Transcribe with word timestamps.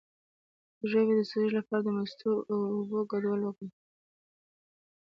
د 0.79 0.81
ژبې 0.91 1.13
د 1.17 1.21
سوزش 1.29 1.51
لپاره 1.59 1.81
د 1.85 1.87
مستو 1.97 2.31
او 2.51 2.59
اوبو 2.75 2.99
ګډول 3.11 3.39
وکاروئ 3.43 3.69